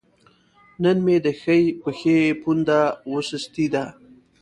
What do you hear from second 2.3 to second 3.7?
پونده وسستې